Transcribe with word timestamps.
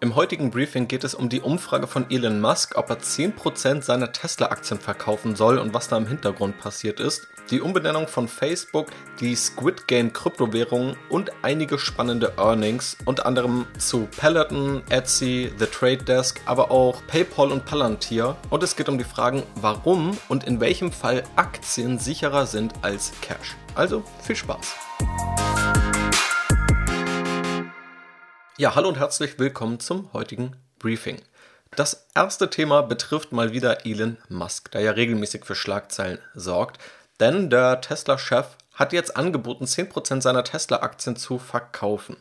Im 0.00 0.14
heutigen 0.14 0.50
Briefing 0.50 0.88
geht 0.88 1.04
es 1.04 1.14
um 1.14 1.30
die 1.30 1.40
Umfrage 1.40 1.86
von 1.86 2.10
Elon 2.10 2.38
Musk, 2.38 2.76
ob 2.76 2.90
er 2.90 2.98
10% 2.98 3.80
seiner 3.80 4.12
Tesla-Aktien 4.12 4.78
verkaufen 4.78 5.36
soll 5.36 5.56
und 5.56 5.72
was 5.72 5.88
da 5.88 5.96
im 5.96 6.06
Hintergrund 6.06 6.58
passiert 6.58 7.00
ist, 7.00 7.26
die 7.50 7.62
Umbenennung 7.62 8.06
von 8.06 8.28
Facebook, 8.28 8.88
die 9.20 9.34
Squid 9.34 9.88
Game 9.88 10.12
Kryptowährungen 10.12 10.96
und 11.08 11.32
einige 11.40 11.78
spannende 11.78 12.34
Earnings, 12.36 12.98
unter 13.06 13.24
anderem 13.24 13.64
zu 13.78 14.06
Peloton, 14.18 14.82
Etsy, 14.90 15.50
The 15.58 15.66
Trade 15.66 16.04
Desk, 16.04 16.42
aber 16.44 16.70
auch 16.70 17.00
PayPal 17.06 17.50
und 17.50 17.64
Palantir. 17.64 18.36
Und 18.50 18.62
es 18.62 18.76
geht 18.76 18.90
um 18.90 18.98
die 18.98 19.04
Fragen, 19.04 19.44
warum 19.54 20.18
und 20.28 20.44
in 20.44 20.60
welchem 20.60 20.92
Fall 20.92 21.22
Aktien 21.36 21.98
sicherer 21.98 22.44
sind 22.44 22.74
als 22.82 23.12
Cash. 23.22 23.56
Also 23.74 24.04
viel 24.22 24.36
Spaß! 24.36 24.74
Ja, 28.58 28.74
hallo 28.74 28.88
und 28.88 28.98
herzlich 28.98 29.38
willkommen 29.38 29.80
zum 29.80 30.10
heutigen 30.14 30.56
Briefing. 30.78 31.20
Das 31.72 32.06
erste 32.14 32.48
Thema 32.48 32.80
betrifft 32.80 33.30
mal 33.30 33.52
wieder 33.52 33.84
Elon 33.84 34.16
Musk, 34.30 34.70
der 34.70 34.80
ja 34.80 34.92
regelmäßig 34.92 35.44
für 35.44 35.54
Schlagzeilen 35.54 36.20
sorgt. 36.34 36.80
Denn 37.20 37.50
der 37.50 37.82
Tesla-Chef 37.82 38.46
hat 38.72 38.94
jetzt 38.94 39.14
angeboten, 39.14 39.66
10% 39.66 40.22
seiner 40.22 40.42
Tesla-Aktien 40.42 41.16
zu 41.16 41.38
verkaufen. 41.38 42.16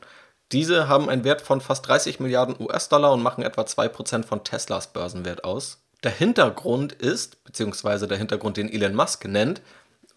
Diese 0.51 0.89
haben 0.89 1.07
einen 1.07 1.23
Wert 1.23 1.41
von 1.41 1.61
fast 1.61 1.87
30 1.87 2.19
Milliarden 2.19 2.57
US-Dollar 2.59 3.13
und 3.13 3.23
machen 3.23 3.41
etwa 3.41 3.61
2% 3.61 4.25
von 4.25 4.43
Teslas 4.43 4.87
Börsenwert 4.87 5.45
aus. 5.45 5.85
Der 6.03 6.11
Hintergrund 6.11 6.91
ist, 6.91 7.45
beziehungsweise 7.45 8.09
der 8.09 8.17
Hintergrund, 8.17 8.57
den 8.57 8.69
Elon 8.69 8.93
Musk 8.93 9.23
nennt, 9.23 9.61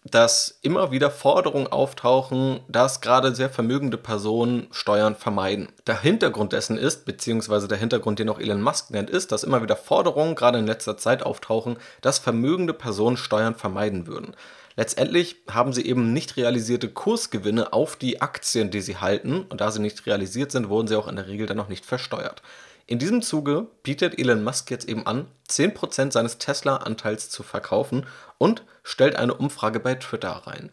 dass 0.05 0.59
immer 0.63 0.91
wieder 0.91 1.11
Forderungen 1.11 1.67
auftauchen, 1.67 2.61
dass 2.69 3.01
gerade 3.01 3.35
sehr 3.35 3.51
vermögende 3.51 3.99
Personen 3.99 4.69
Steuern 4.71 5.17
vermeiden. 5.17 5.69
Der 5.87 6.01
Hintergrund 6.01 6.53
dessen 6.53 6.79
ist, 6.79 7.05
beziehungsweise 7.05 7.69
der 7.69 7.79
Hintergrund, 7.79 8.19
den 8.19 8.29
auch 8.29 8.39
Elon 8.39 8.63
Musk 8.63 8.91
nennt, 8.91 9.11
ist, 9.11 9.33
dass 9.33 9.45
immer 9.45 9.63
wieder 9.63 9.77
Forderungen 9.77 10.35
gerade 10.35 10.59
in 10.59 10.67
letzter 10.67 10.97
Zeit 10.97 11.23
auftauchen, 11.23 11.79
dass 12.01 12.19
vermögende 12.19 12.75
Personen 12.75 13.17
Steuern 13.17 13.55
vermeiden 13.55 14.07
würden. 14.07 14.35
Letztendlich 14.77 15.37
haben 15.51 15.73
sie 15.73 15.85
eben 15.85 16.13
nicht 16.13 16.37
realisierte 16.37 16.89
Kursgewinne 16.89 17.73
auf 17.73 17.97
die 17.97 18.23
Aktien, 18.23 18.71
die 18.71 18.81
sie 18.81 18.99
halten, 18.99 19.43
und 19.49 19.61
da 19.61 19.73
sie 19.73 19.81
nicht 19.81 20.07
realisiert 20.07 20.53
sind, 20.53 20.69
wurden 20.69 20.87
sie 20.87 20.95
auch 20.95 21.09
in 21.09 21.17
der 21.17 21.27
Regel 21.27 21.49
dann 21.49 21.57
noch 21.57 21.69
nicht 21.69 21.85
versteuert. 21.85 22.43
In 22.89 22.99
diesem 22.99 23.21
Zuge 23.21 23.67
bietet 23.83 24.19
Elon 24.19 24.43
Musk 24.43 24.71
jetzt 24.71 24.89
eben 24.89 25.07
an, 25.07 25.27
10% 25.51 26.11
seines 26.11 26.39
Tesla-Anteils 26.39 27.29
zu 27.29 27.43
verkaufen 27.43 28.07
und 28.39 28.63
stellt 28.83 29.15
eine 29.15 29.35
Umfrage 29.35 29.79
bei 29.79 29.95
Twitter 29.97 30.31
rein. 30.31 30.73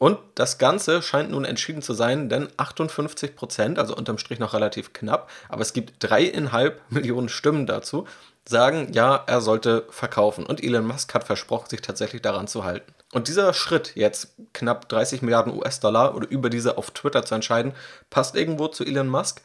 Und 0.00 0.18
das 0.34 0.58
Ganze 0.58 1.02
scheint 1.02 1.30
nun 1.30 1.44
entschieden 1.44 1.80
zu 1.80 1.94
sein, 1.94 2.28
denn 2.28 2.48
58%, 2.48 3.78
also 3.78 3.94
unterm 3.94 4.18
Strich 4.18 4.40
noch 4.40 4.54
relativ 4.54 4.92
knapp, 4.92 5.30
aber 5.48 5.62
es 5.62 5.72
gibt 5.72 6.02
dreieinhalb 6.02 6.80
Millionen 6.90 7.28
Stimmen 7.28 7.66
dazu, 7.66 8.08
sagen, 8.44 8.90
ja, 8.92 9.22
er 9.28 9.40
sollte 9.40 9.86
verkaufen. 9.88 10.44
Und 10.44 10.64
Elon 10.64 10.84
Musk 10.84 11.14
hat 11.14 11.22
versprochen, 11.22 11.70
sich 11.70 11.80
tatsächlich 11.80 12.22
daran 12.22 12.48
zu 12.48 12.64
halten. 12.64 12.92
Und 13.12 13.28
dieser 13.28 13.54
Schritt, 13.54 13.94
jetzt 13.94 14.34
knapp 14.52 14.88
30 14.88 15.22
Milliarden 15.22 15.56
US-Dollar 15.56 16.16
oder 16.16 16.28
über 16.28 16.50
diese 16.50 16.76
auf 16.76 16.90
Twitter 16.90 17.24
zu 17.24 17.36
entscheiden, 17.36 17.72
passt 18.10 18.34
irgendwo 18.34 18.66
zu 18.66 18.84
Elon 18.84 19.06
Musk 19.06 19.42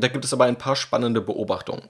da 0.00 0.08
gibt 0.08 0.24
es 0.24 0.32
aber 0.32 0.44
ein 0.44 0.58
paar 0.58 0.76
spannende 0.76 1.20
Beobachtungen. 1.20 1.88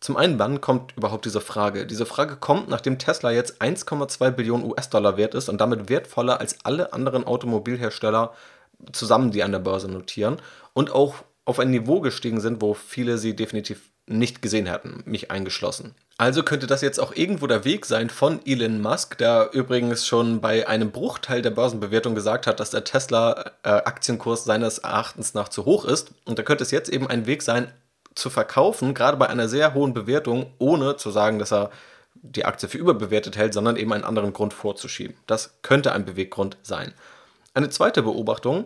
Zum 0.00 0.16
einen, 0.16 0.38
wann 0.38 0.60
kommt 0.60 0.96
überhaupt 0.96 1.24
diese 1.24 1.40
Frage? 1.40 1.86
Diese 1.86 2.06
Frage 2.06 2.36
kommt, 2.36 2.68
nachdem 2.68 2.98
Tesla 2.98 3.30
jetzt 3.30 3.62
1,2 3.62 4.30
Billionen 4.30 4.70
US-Dollar 4.70 5.16
wert 5.16 5.34
ist 5.34 5.48
und 5.48 5.60
damit 5.60 5.88
wertvoller 5.88 6.38
als 6.38 6.64
alle 6.64 6.92
anderen 6.92 7.24
Automobilhersteller 7.24 8.34
zusammen, 8.92 9.30
die 9.30 9.42
an 9.42 9.52
der 9.52 9.58
Börse 9.58 9.88
notieren 9.88 10.36
und 10.74 10.90
auch 10.92 11.16
auf 11.46 11.58
ein 11.58 11.70
Niveau 11.70 12.00
gestiegen 12.00 12.40
sind, 12.40 12.60
wo 12.60 12.74
viele 12.74 13.16
sie 13.16 13.34
definitiv 13.34 13.90
nicht 14.06 14.42
gesehen 14.42 14.66
hätten, 14.66 15.02
mich 15.06 15.30
eingeschlossen. 15.30 15.94
Also 16.18 16.42
könnte 16.42 16.66
das 16.66 16.80
jetzt 16.80 16.98
auch 16.98 17.14
irgendwo 17.14 17.46
der 17.46 17.66
Weg 17.66 17.84
sein 17.84 18.08
von 18.08 18.40
Elon 18.46 18.80
Musk, 18.80 19.18
der 19.18 19.50
übrigens 19.52 20.06
schon 20.06 20.40
bei 20.40 20.66
einem 20.66 20.90
Bruchteil 20.90 21.42
der 21.42 21.50
Börsenbewertung 21.50 22.14
gesagt 22.14 22.46
hat, 22.46 22.58
dass 22.58 22.70
der 22.70 22.84
Tesla-Aktienkurs 22.84 24.42
äh, 24.42 24.44
seines 24.44 24.78
Erachtens 24.78 25.34
nach 25.34 25.50
zu 25.50 25.66
hoch 25.66 25.84
ist. 25.84 26.12
Und 26.24 26.38
da 26.38 26.42
könnte 26.42 26.64
es 26.64 26.70
jetzt 26.70 26.88
eben 26.88 27.06
ein 27.06 27.26
Weg 27.26 27.42
sein, 27.42 27.70
zu 28.14 28.30
verkaufen, 28.30 28.94
gerade 28.94 29.18
bei 29.18 29.28
einer 29.28 29.46
sehr 29.46 29.74
hohen 29.74 29.92
Bewertung, 29.92 30.46
ohne 30.58 30.96
zu 30.96 31.10
sagen, 31.10 31.38
dass 31.38 31.52
er 31.52 31.70
die 32.14 32.46
Aktie 32.46 32.68
für 32.68 32.78
überbewertet 32.78 33.36
hält, 33.36 33.52
sondern 33.52 33.76
eben 33.76 33.92
einen 33.92 34.04
anderen 34.04 34.32
Grund 34.32 34.54
vorzuschieben. 34.54 35.16
Das 35.26 35.58
könnte 35.60 35.92
ein 35.92 36.06
Beweggrund 36.06 36.56
sein. 36.62 36.94
Eine 37.52 37.68
zweite 37.68 38.02
Beobachtung, 38.02 38.64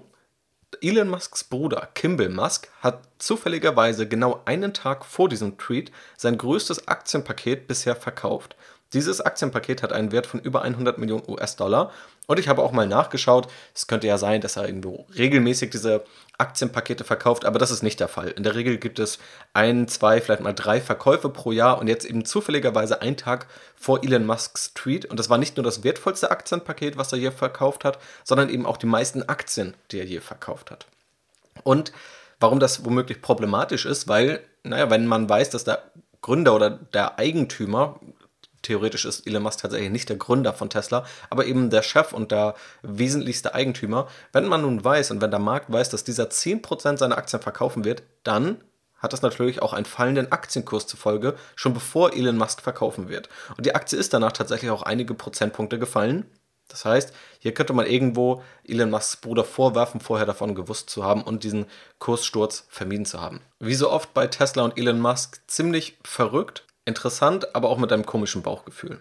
Elon 0.83 1.09
Musks 1.09 1.45
Bruder 1.45 1.89
Kimball 1.95 2.29
Musk 2.29 2.69
hat 2.81 3.03
zufälligerweise 3.19 4.09
genau 4.09 4.43
einen 4.45 4.73
Tag 4.73 5.05
vor 5.05 5.29
diesem 5.29 5.59
Tweet 5.59 5.91
sein 6.17 6.39
größtes 6.39 6.89
Aktienpaket 6.89 7.67
bisher 7.67 7.97
verkauft. 7.97 8.57
Dieses 8.93 9.21
Aktienpaket 9.21 9.83
hat 9.83 9.93
einen 9.93 10.11
Wert 10.11 10.27
von 10.27 10.41
über 10.41 10.63
100 10.63 10.99
Millionen 10.99 11.23
US-Dollar. 11.29 11.93
Und 12.27 12.39
ich 12.41 12.49
habe 12.49 12.63
auch 12.63 12.73
mal 12.73 12.89
nachgeschaut. 12.89 13.47
Es 13.75 13.87
könnte 13.87 14.09
ja 14.09 14.19
sein, 14.19 14.41
dass 14.41 14.57
er 14.57 14.67
irgendwo 14.67 15.07
regelmäßig 15.17 15.71
diese 15.71 16.05
Aktienpakete 16.39 17.05
verkauft, 17.05 17.45
aber 17.45 17.59
das 17.59 17.71
ist 17.71 17.83
nicht 17.83 18.01
der 18.01 18.09
Fall. 18.09 18.29
In 18.29 18.43
der 18.43 18.55
Regel 18.55 18.79
gibt 18.79 18.99
es 18.99 19.19
ein, 19.53 19.89
zwei, 19.89 20.21
vielleicht 20.21 20.43
mal 20.43 20.55
drei 20.55 20.81
Verkäufe 20.81 21.29
pro 21.29 21.53
Jahr 21.53 21.79
und 21.79 21.87
jetzt 21.87 22.05
eben 22.07 22.25
zufälligerweise 22.25 23.03
ein 23.03 23.17
Tag 23.17 23.47
vor 23.77 24.03
Elon 24.03 24.27
Musks 24.27 24.73
Tweet. 24.75 25.05
Und 25.05 25.21
das 25.21 25.29
war 25.29 25.39
nicht 25.39 25.57
nur 25.57 25.65
das 25.65 25.85
wertvollste 25.85 26.31
Aktienpaket, 26.31 26.97
was 26.97 27.13
er 27.13 27.19
je 27.19 27.31
verkauft 27.31 27.85
hat, 27.85 27.99
sondern 28.25 28.49
eben 28.49 28.67
auch 28.67 28.77
die 28.77 28.87
meisten 28.87 29.23
Aktien, 29.29 29.75
die 29.91 29.99
er 29.99 30.07
je 30.07 30.21
verkauft 30.21 30.71
hat. 30.71 30.87
Und 31.63 31.93
warum 32.41 32.59
das 32.59 32.85
womöglich 32.85 33.23
problematisch 33.23 33.85
ist, 33.85 34.09
weil, 34.09 34.41
naja, 34.65 34.91
wenn 34.91 35.07
man 35.07 35.29
weiß, 35.29 35.51
dass 35.51 35.65
der 35.65 35.83
Gründer 36.23 36.55
oder 36.55 36.71
der 36.71 37.19
Eigentümer 37.19 38.01
theoretisch 38.63 39.05
ist 39.05 39.27
Elon 39.27 39.43
Musk 39.43 39.61
tatsächlich 39.61 39.91
nicht 39.91 40.09
der 40.09 40.17
Gründer 40.17 40.53
von 40.53 40.71
Tesla, 40.71 41.05
aber 41.29 41.47
eben 41.47 41.71
der 41.71 41.83
Chef 41.83 42.13
und 42.13 42.31
der 42.31 42.55
wesentlichste 42.83 43.55
Eigentümer. 43.55 44.09
Wenn 44.33 44.47
man 44.47 44.63
nun 44.63 44.85
weiß 44.85 45.11
und 45.11 45.21
wenn 45.21 45.31
der 45.31 45.41
Markt 45.41 45.73
weiß, 45.73 45.89
dass 45.91 46.05
dieser 46.05 46.25
10% 46.25 46.99
seiner 46.99 47.19
Aktien 47.19 47.43
verkaufen 47.43 47.85
wird, 47.85 48.03
dann 48.23 48.63
hat 48.99 49.13
das 49.13 49.23
natürlich 49.23 49.63
auch 49.63 49.73
einen 49.73 49.87
fallenden 49.87 50.31
Aktienkurs 50.31 50.87
zur 50.87 50.99
Folge, 50.99 51.35
schon 51.57 51.73
bevor 51.73 52.13
Elon 52.13 52.37
Musk 52.37 52.61
verkaufen 52.61 53.09
wird. 53.09 53.29
Und 53.57 53.65
die 53.65 53.75
Aktie 53.75 53.99
ist 53.99 54.13
danach 54.13 54.33
tatsächlich 54.33 54.71
auch 54.71 54.83
einige 54.83 55.15
Prozentpunkte 55.15 55.79
gefallen. 55.79 56.27
Das 56.71 56.85
heißt, 56.85 57.13
hier 57.41 57.53
könnte 57.53 57.73
man 57.73 57.87
irgendwo 57.87 58.45
Elon 58.65 58.91
Musks 58.91 59.17
Bruder 59.17 59.45
vorwerfen, 59.45 60.01
vorher 60.01 60.27
davon 60.27 60.55
gewusst 60.55 60.89
zu 60.89 61.05
haben 61.05 61.23
und 61.23 61.43
diesen 61.43 61.67
Kurssturz 61.99 62.67
vermieden 62.69 63.07
zu 63.07 63.21
haben. 63.21 63.41
Wie 63.59 63.75
so 63.75 63.91
oft 63.91 64.15
bei 64.15 64.29
Tesla 64.29 64.63
und 64.63 64.79
Elon 64.79 65.01
Musk 65.01 65.41
ziemlich 65.49 65.99
verrückt, 66.05 66.65
Interessant, 66.91 67.55
aber 67.55 67.69
auch 67.69 67.79
mit 67.79 67.93
einem 67.93 68.05
komischen 68.05 68.43
Bauchgefühl. 68.43 68.99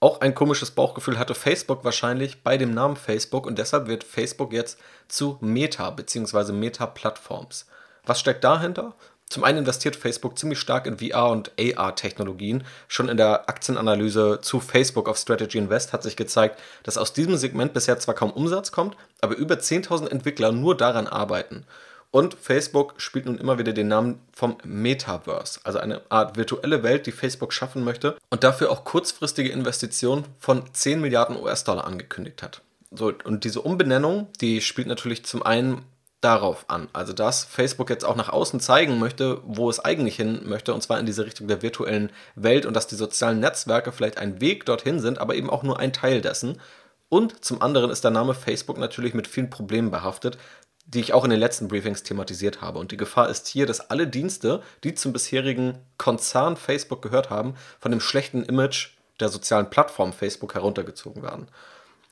Auch 0.00 0.22
ein 0.22 0.34
komisches 0.34 0.70
Bauchgefühl 0.70 1.18
hatte 1.18 1.34
Facebook 1.34 1.84
wahrscheinlich 1.84 2.42
bei 2.42 2.56
dem 2.56 2.72
Namen 2.72 2.96
Facebook 2.96 3.46
und 3.46 3.58
deshalb 3.58 3.86
wird 3.86 4.02
Facebook 4.02 4.50
jetzt 4.54 4.78
zu 5.08 5.36
Meta 5.42 5.90
bzw. 5.90 6.52
Meta-Plattforms. 6.52 7.66
Was 8.06 8.18
steckt 8.18 8.44
dahinter? 8.44 8.94
Zum 9.28 9.44
einen 9.44 9.58
investiert 9.58 9.94
Facebook 9.94 10.38
ziemlich 10.38 10.58
stark 10.58 10.86
in 10.86 10.96
VR- 10.96 11.30
und 11.30 11.52
AR-Technologien. 11.60 12.64
Schon 12.88 13.10
in 13.10 13.18
der 13.18 13.50
Aktienanalyse 13.50 14.40
zu 14.40 14.58
Facebook 14.58 15.06
auf 15.06 15.18
Strategy 15.18 15.58
Invest 15.58 15.92
hat 15.92 16.02
sich 16.02 16.16
gezeigt, 16.16 16.58
dass 16.82 16.96
aus 16.96 17.12
diesem 17.12 17.36
Segment 17.36 17.74
bisher 17.74 17.98
zwar 17.98 18.14
kaum 18.14 18.32
Umsatz 18.32 18.72
kommt, 18.72 18.96
aber 19.20 19.36
über 19.36 19.56
10.000 19.56 20.08
Entwickler 20.08 20.50
nur 20.50 20.78
daran 20.78 21.06
arbeiten. 21.06 21.66
Und 22.12 22.34
Facebook 22.34 23.00
spielt 23.00 23.24
nun 23.24 23.38
immer 23.38 23.58
wieder 23.58 23.72
den 23.72 23.88
Namen 23.88 24.20
vom 24.32 24.58
Metaverse, 24.64 25.60
also 25.64 25.78
eine 25.78 26.02
Art 26.10 26.36
virtuelle 26.36 26.82
Welt, 26.82 27.06
die 27.06 27.12
Facebook 27.12 27.54
schaffen 27.54 27.84
möchte 27.84 28.18
und 28.28 28.44
dafür 28.44 28.70
auch 28.70 28.84
kurzfristige 28.84 29.50
Investitionen 29.50 30.26
von 30.38 30.62
10 30.72 31.00
Milliarden 31.00 31.36
US-Dollar 31.36 31.86
angekündigt 31.86 32.42
hat. 32.42 32.60
So, 32.90 33.14
und 33.24 33.44
diese 33.44 33.62
Umbenennung, 33.62 34.28
die 34.42 34.60
spielt 34.60 34.88
natürlich 34.88 35.24
zum 35.24 35.42
einen 35.42 35.86
darauf 36.20 36.66
an, 36.68 36.88
also 36.92 37.14
dass 37.14 37.44
Facebook 37.44 37.88
jetzt 37.88 38.04
auch 38.04 38.14
nach 38.14 38.28
außen 38.28 38.60
zeigen 38.60 38.98
möchte, 38.98 39.40
wo 39.44 39.70
es 39.70 39.80
eigentlich 39.80 40.16
hin 40.16 40.42
möchte, 40.44 40.74
und 40.74 40.82
zwar 40.82 41.00
in 41.00 41.06
diese 41.06 41.24
Richtung 41.24 41.48
der 41.48 41.62
virtuellen 41.62 42.12
Welt 42.36 42.66
und 42.66 42.74
dass 42.74 42.86
die 42.86 42.94
sozialen 42.94 43.40
Netzwerke 43.40 43.90
vielleicht 43.90 44.18
ein 44.18 44.42
Weg 44.42 44.66
dorthin 44.66 45.00
sind, 45.00 45.18
aber 45.18 45.34
eben 45.34 45.48
auch 45.48 45.62
nur 45.62 45.80
ein 45.80 45.94
Teil 45.94 46.20
dessen. 46.20 46.60
Und 47.08 47.42
zum 47.42 47.60
anderen 47.60 47.90
ist 47.90 48.04
der 48.04 48.10
Name 48.10 48.34
Facebook 48.34 48.78
natürlich 48.78 49.14
mit 49.14 49.26
vielen 49.26 49.50
Problemen 49.50 49.90
behaftet, 49.90 50.38
die 50.84 51.00
ich 51.00 51.12
auch 51.12 51.24
in 51.24 51.30
den 51.30 51.40
letzten 51.40 51.68
Briefings 51.68 52.02
thematisiert 52.02 52.60
habe. 52.60 52.78
Und 52.78 52.92
die 52.92 52.96
Gefahr 52.96 53.28
ist 53.28 53.48
hier, 53.48 53.66
dass 53.66 53.90
alle 53.90 54.06
Dienste, 54.06 54.62
die 54.84 54.94
zum 54.94 55.12
bisherigen 55.12 55.78
Konzern 55.96 56.56
Facebook 56.56 57.02
gehört 57.02 57.30
haben, 57.30 57.54
von 57.78 57.90
dem 57.90 58.00
schlechten 58.00 58.42
Image 58.42 58.90
der 59.20 59.28
sozialen 59.28 59.70
Plattform 59.70 60.12
Facebook 60.12 60.54
heruntergezogen 60.54 61.22
werden. 61.22 61.48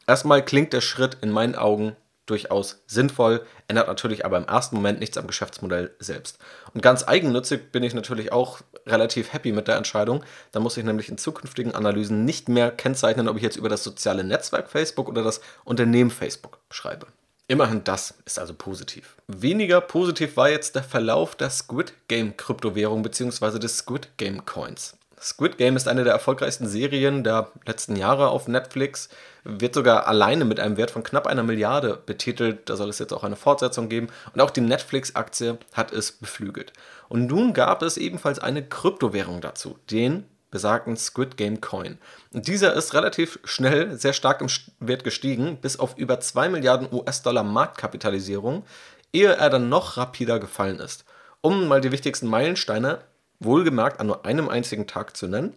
Erstmal 0.06 0.44
klingt 0.44 0.72
der 0.72 0.80
Schritt 0.80 1.18
in 1.20 1.30
meinen 1.30 1.54
Augen 1.54 1.96
durchaus 2.26 2.82
sinnvoll, 2.86 3.44
ändert 3.66 3.88
natürlich 3.88 4.24
aber 4.24 4.38
im 4.38 4.46
ersten 4.46 4.76
Moment 4.76 5.00
nichts 5.00 5.18
am 5.18 5.26
Geschäftsmodell 5.26 5.94
selbst. 5.98 6.38
Und 6.72 6.80
ganz 6.80 7.06
eigennützig 7.06 7.72
bin 7.72 7.82
ich 7.82 7.92
natürlich 7.92 8.32
auch 8.32 8.60
relativ 8.86 9.32
happy 9.32 9.52
mit 9.52 9.68
der 9.68 9.76
Entscheidung. 9.76 10.24
Da 10.52 10.60
muss 10.60 10.76
ich 10.76 10.84
nämlich 10.84 11.08
in 11.08 11.18
zukünftigen 11.18 11.74
Analysen 11.74 12.24
nicht 12.24 12.48
mehr 12.48 12.70
kennzeichnen, 12.70 13.28
ob 13.28 13.36
ich 13.36 13.42
jetzt 13.42 13.56
über 13.56 13.68
das 13.68 13.82
soziale 13.82 14.22
Netzwerk 14.24 14.70
Facebook 14.70 15.08
oder 15.08 15.22
das 15.22 15.40
Unternehmen 15.64 16.10
Facebook 16.10 16.58
schreibe. 16.70 17.06
Immerhin 17.50 17.82
das 17.82 18.14
ist 18.26 18.38
also 18.38 18.54
positiv. 18.54 19.16
Weniger 19.26 19.80
positiv 19.80 20.36
war 20.36 20.48
jetzt 20.48 20.76
der 20.76 20.84
Verlauf 20.84 21.34
der 21.34 21.50
Squid 21.50 21.92
Game 22.06 22.36
Kryptowährung 22.36 23.02
bzw. 23.02 23.58
des 23.58 23.78
Squid 23.78 24.16
Game 24.18 24.46
Coins. 24.46 24.96
Squid 25.20 25.58
Game 25.58 25.74
ist 25.74 25.88
eine 25.88 26.04
der 26.04 26.12
erfolgreichsten 26.12 26.68
Serien 26.68 27.24
der 27.24 27.50
letzten 27.66 27.96
Jahre 27.96 28.28
auf 28.28 28.46
Netflix, 28.46 29.08
wird 29.42 29.74
sogar 29.74 30.06
alleine 30.06 30.44
mit 30.44 30.60
einem 30.60 30.76
Wert 30.76 30.92
von 30.92 31.02
knapp 31.02 31.26
einer 31.26 31.42
Milliarde 31.42 32.00
betitelt. 32.06 32.70
Da 32.70 32.76
soll 32.76 32.88
es 32.88 33.00
jetzt 33.00 33.12
auch 33.12 33.24
eine 33.24 33.34
Fortsetzung 33.34 33.88
geben. 33.88 34.10
Und 34.32 34.40
auch 34.40 34.50
die 34.50 34.60
Netflix-Aktie 34.60 35.58
hat 35.72 35.92
es 35.92 36.12
beflügelt. 36.12 36.72
Und 37.08 37.26
nun 37.26 37.52
gab 37.52 37.82
es 37.82 37.96
ebenfalls 37.96 38.38
eine 38.38 38.64
Kryptowährung 38.64 39.40
dazu, 39.40 39.76
den 39.90 40.24
besagten 40.50 40.96
Squid 40.96 41.36
Game 41.36 41.60
Coin. 41.60 41.98
Und 42.32 42.48
dieser 42.48 42.74
ist 42.74 42.94
relativ 42.94 43.38
schnell 43.44 43.96
sehr 43.96 44.12
stark 44.12 44.40
im 44.40 44.48
Wert 44.80 45.04
gestiegen, 45.04 45.56
bis 45.56 45.78
auf 45.78 45.96
über 45.96 46.20
2 46.20 46.48
Milliarden 46.48 46.88
US-Dollar 46.92 47.44
Marktkapitalisierung, 47.44 48.64
ehe 49.12 49.32
er 49.32 49.50
dann 49.50 49.68
noch 49.68 49.96
rapider 49.96 50.38
gefallen 50.38 50.80
ist. 50.80 51.04
Um 51.40 51.68
mal 51.68 51.80
die 51.80 51.92
wichtigsten 51.92 52.26
Meilensteine, 52.26 53.00
wohlgemerkt 53.38 54.00
an 54.00 54.08
nur 54.08 54.24
einem 54.26 54.48
einzigen 54.48 54.86
Tag 54.86 55.16
zu 55.16 55.26
nennen. 55.26 55.54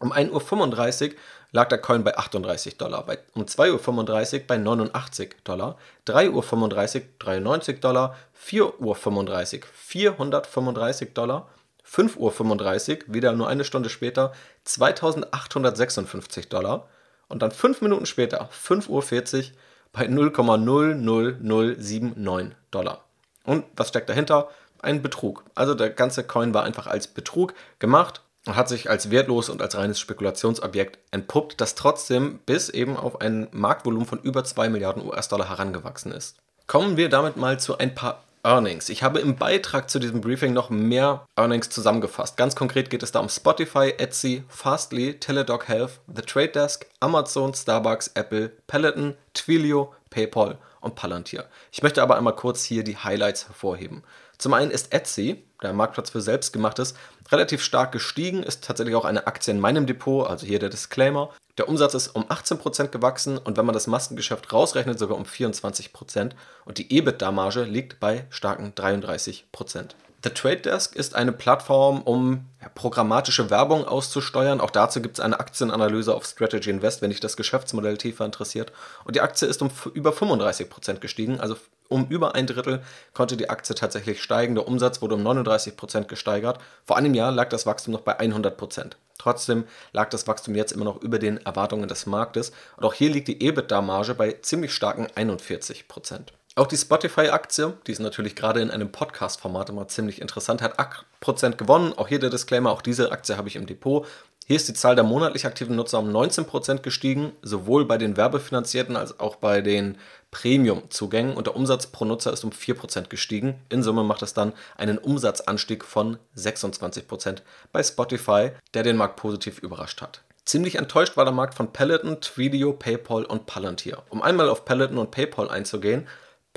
Um 0.00 0.12
1.35 0.12 1.10
Uhr 1.10 1.14
lag 1.50 1.68
der 1.68 1.78
Coin 1.78 2.04
bei 2.04 2.16
38 2.16 2.76
Dollar, 2.76 3.04
um 3.34 3.42
2.35 3.44 4.34
Uhr 4.34 4.46
bei 4.46 4.58
89 4.58 5.36
Dollar, 5.42 5.76
3.35 6.06 6.96
Uhr 6.96 7.02
93 7.18 7.80
Dollar, 7.80 8.16
4.35 8.40 9.60
Uhr 9.60 9.66
435 9.74 11.14
Dollar 11.14 11.48
5.35 11.90 13.08
Uhr, 13.08 13.14
wieder 13.14 13.32
nur 13.32 13.48
eine 13.48 13.64
Stunde 13.64 13.88
später, 13.88 14.32
2856 14.64 16.48
Dollar. 16.48 16.86
Und 17.28 17.42
dann 17.42 17.50
fünf 17.50 17.80
Minuten 17.80 18.06
später, 18.06 18.48
5.40 18.52 19.38
Uhr, 19.38 19.44
bei 19.92 20.06
0,00079 20.06 22.52
Dollar. 22.70 23.04
Und 23.44 23.64
was 23.76 23.88
steckt 23.88 24.08
dahinter? 24.08 24.48
Ein 24.80 25.02
Betrug. 25.02 25.44
Also 25.54 25.74
der 25.74 25.90
ganze 25.90 26.24
Coin 26.24 26.54
war 26.54 26.64
einfach 26.64 26.86
als 26.86 27.08
Betrug 27.08 27.54
gemacht 27.78 28.22
und 28.46 28.56
hat 28.56 28.68
sich 28.68 28.88
als 28.88 29.10
wertlos 29.10 29.48
und 29.48 29.60
als 29.60 29.76
reines 29.76 29.98
Spekulationsobjekt 29.98 30.98
entpuppt, 31.10 31.60
das 31.60 31.74
trotzdem 31.74 32.38
bis 32.46 32.68
eben 32.68 32.96
auf 32.96 33.20
ein 33.20 33.48
Marktvolumen 33.50 34.06
von 34.06 34.20
über 34.20 34.44
2 34.44 34.68
Milliarden 34.68 35.04
US-Dollar 35.04 35.48
herangewachsen 35.48 36.12
ist. 36.12 36.36
Kommen 36.66 36.96
wir 36.96 37.08
damit 37.08 37.36
mal 37.36 37.58
zu 37.58 37.78
ein 37.78 37.94
paar 37.94 38.22
Earnings. 38.48 38.88
Ich 38.88 39.02
habe 39.02 39.18
im 39.18 39.36
Beitrag 39.36 39.90
zu 39.90 39.98
diesem 39.98 40.22
Briefing 40.22 40.54
noch 40.54 40.70
mehr 40.70 41.26
Earnings 41.36 41.68
zusammengefasst. 41.68 42.38
Ganz 42.38 42.56
konkret 42.56 42.88
geht 42.88 43.02
es 43.02 43.12
da 43.12 43.20
um 43.20 43.28
Spotify, 43.28 43.92
Etsy, 43.98 44.42
Fastly, 44.48 45.20
Teladoc 45.20 45.68
Health, 45.68 46.00
The 46.06 46.22
Trade 46.22 46.48
Desk, 46.48 46.86
Amazon, 47.00 47.52
Starbucks, 47.52 48.12
Apple, 48.14 48.48
Peloton, 48.66 49.18
Twilio, 49.34 49.92
PayPal 50.08 50.56
und 50.80 50.94
Palantir. 50.94 51.44
Ich 51.70 51.82
möchte 51.82 52.02
aber 52.02 52.16
einmal 52.16 52.36
kurz 52.36 52.64
hier 52.64 52.84
die 52.84 52.96
Highlights 52.96 53.48
hervorheben. 53.48 54.02
Zum 54.38 54.54
einen 54.54 54.70
ist 54.70 54.94
Etsy, 54.94 55.44
der 55.62 55.72
Marktplatz 55.72 56.10
für 56.10 56.20
Selbstgemachtes, 56.20 56.94
relativ 57.30 57.62
stark 57.62 57.92
gestiegen, 57.92 58.42
ist 58.42 58.64
tatsächlich 58.64 58.94
auch 58.94 59.04
eine 59.04 59.26
Aktie 59.26 59.52
in 59.52 59.60
meinem 59.60 59.86
Depot, 59.86 60.28
also 60.28 60.46
hier 60.46 60.58
der 60.58 60.68
Disclaimer. 60.68 61.30
Der 61.58 61.68
Umsatz 61.68 61.94
ist 61.94 62.08
um 62.08 62.24
18% 62.24 62.88
gewachsen 62.88 63.36
und 63.36 63.56
wenn 63.56 63.66
man 63.66 63.72
das 63.72 63.88
Maskengeschäft 63.88 64.52
rausrechnet, 64.52 64.98
sogar 64.98 65.16
um 65.16 65.24
24%. 65.24 66.30
Und 66.64 66.78
die 66.78 66.96
EBITDA-Marge 66.96 67.64
liegt 67.64 67.98
bei 67.98 68.26
starken 68.30 68.72
33%. 68.74 69.94
The 70.24 70.30
Trade 70.30 70.62
Desk 70.62 70.96
ist 70.96 71.14
eine 71.14 71.30
Plattform, 71.30 72.02
um 72.02 72.46
programmatische 72.74 73.50
Werbung 73.50 73.84
auszusteuern. 73.84 74.60
Auch 74.60 74.70
dazu 74.70 75.00
gibt 75.00 75.18
es 75.18 75.24
eine 75.24 75.38
Aktienanalyse 75.38 76.12
auf 76.12 76.26
Strategy 76.26 76.70
Invest, 76.70 77.02
wenn 77.02 77.10
dich 77.10 77.20
das 77.20 77.36
Geschäftsmodell 77.36 77.98
tiefer 77.98 78.24
interessiert. 78.24 78.72
Und 79.04 79.14
die 79.14 79.20
Aktie 79.20 79.46
ist 79.46 79.62
um 79.62 79.70
über 79.94 80.10
35% 80.10 80.98
gestiegen, 80.98 81.38
also 81.38 81.56
um 81.88 82.08
über 82.08 82.34
ein 82.34 82.48
Drittel 82.48 82.82
konnte 83.14 83.36
die 83.36 83.48
Aktie 83.48 83.76
tatsächlich 83.76 84.20
steigen. 84.20 84.56
Der 84.56 84.66
Umsatz 84.66 85.00
wurde 85.00 85.14
um 85.14 85.24
39% 85.24 86.06
gesteigert. 86.06 86.58
Vor 86.84 86.96
einem 86.96 87.14
Jahr 87.14 87.30
lag 87.30 87.48
das 87.48 87.64
Wachstum 87.64 87.92
noch 87.92 88.00
bei 88.00 88.18
100%. 88.18 88.94
Trotzdem 89.18 89.64
lag 89.92 90.10
das 90.10 90.26
Wachstum 90.26 90.56
jetzt 90.56 90.72
immer 90.72 90.84
noch 90.84 91.00
über 91.00 91.20
den 91.20 91.38
Erwartungen 91.38 91.88
des 91.88 92.06
Marktes. 92.06 92.50
Und 92.76 92.84
auch 92.84 92.94
hier 92.94 93.10
liegt 93.10 93.28
die 93.28 93.40
EBITDA-Marge 93.40 94.14
bei 94.14 94.32
ziemlich 94.42 94.74
starken 94.74 95.06
41%. 95.06 96.32
Auch 96.58 96.66
die 96.66 96.76
Spotify-Aktie, 96.76 97.74
die 97.86 97.92
ist 97.92 98.00
natürlich 98.00 98.34
gerade 98.34 98.60
in 98.60 98.72
einem 98.72 98.90
Podcast-Format 98.90 99.68
immer 99.68 99.86
ziemlich 99.86 100.20
interessant, 100.20 100.60
hat 100.60 100.80
8% 101.22 101.52
gewonnen. 101.52 101.92
Auch 101.96 102.08
hier 102.08 102.18
der 102.18 102.30
Disclaimer, 102.30 102.72
auch 102.72 102.82
diese 102.82 103.12
Aktie 103.12 103.36
habe 103.36 103.46
ich 103.46 103.54
im 103.54 103.66
Depot. 103.66 104.04
Hier 104.44 104.56
ist 104.56 104.66
die 104.66 104.74
Zahl 104.74 104.96
der 104.96 105.04
monatlich 105.04 105.46
aktiven 105.46 105.76
Nutzer 105.76 106.00
um 106.00 106.10
19% 106.10 106.80
gestiegen, 106.80 107.30
sowohl 107.42 107.84
bei 107.84 107.96
den 107.96 108.16
werbefinanzierten 108.16 108.96
als 108.96 109.20
auch 109.20 109.36
bei 109.36 109.60
den 109.60 109.98
Premium-Zugängen 110.32 111.36
und 111.36 111.46
der 111.46 111.54
Umsatz 111.54 111.86
pro 111.86 112.04
Nutzer 112.04 112.32
ist 112.32 112.42
um 112.42 112.50
4% 112.50 113.08
gestiegen. 113.08 113.54
In 113.68 113.84
Summe 113.84 114.02
macht 114.02 114.22
es 114.22 114.34
dann 114.34 114.52
einen 114.76 114.98
Umsatzanstieg 114.98 115.84
von 115.84 116.18
26% 116.36 117.42
bei 117.70 117.84
Spotify, 117.84 118.50
der 118.74 118.82
den 118.82 118.96
Markt 118.96 119.14
positiv 119.14 119.60
überrascht 119.60 120.02
hat. 120.02 120.22
Ziemlich 120.44 120.74
enttäuscht 120.74 121.16
war 121.16 121.24
der 121.24 121.34
Markt 121.34 121.54
von 121.54 121.72
Peloton, 121.72 122.20
Twilio, 122.20 122.72
PayPal 122.72 123.24
und 123.26 123.46
Palantir. 123.46 124.02
Um 124.08 124.22
einmal 124.22 124.48
auf 124.48 124.64
Peloton 124.64 124.98
und 124.98 125.12
PayPal 125.12 125.50
einzugehen, 125.50 126.08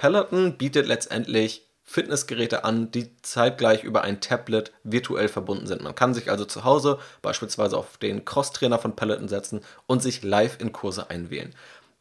Peloton 0.01 0.57
bietet 0.57 0.88
letztendlich 0.88 1.69
Fitnessgeräte 1.83 2.63
an, 2.63 2.89
die 2.89 3.15
zeitgleich 3.21 3.83
über 3.83 4.01
ein 4.01 4.19
Tablet 4.19 4.71
virtuell 4.83 5.27
verbunden 5.27 5.68
sind. 5.68 5.83
Man 5.83 5.94
kann 5.94 6.15
sich 6.15 6.31
also 6.31 6.44
zu 6.44 6.63
Hause 6.63 6.98
beispielsweise 7.21 7.77
auf 7.77 8.00
den 8.00 8.25
Crosstrainer 8.25 8.80
von 8.80 8.95
Peloton 8.95 9.27
setzen 9.27 9.62
und 9.86 10.01
sich 10.01 10.24
live 10.24 10.59
in 10.59 10.71
Kurse 10.71 11.12
einwählen. 11.12 11.53